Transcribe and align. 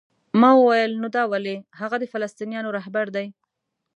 ما 0.41 0.51
وویل: 0.55 0.91
نو 1.01 1.07
دا 1.15 1.23
ولې؟ 1.31 1.55
هغه 1.79 1.95
د 1.99 2.05
فلسطینیانو 2.13 2.75
رهبر 2.77 3.05
دی؟ 3.15 3.27